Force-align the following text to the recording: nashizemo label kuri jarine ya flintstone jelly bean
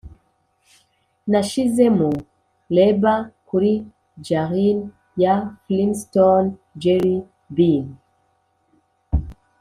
nashizemo 1.31 2.09
label 2.75 3.19
kuri 3.47 3.71
jarine 4.27 4.83
ya 5.23 5.35
flintstone 5.63 6.47
jelly 6.81 7.17
bean 7.55 7.85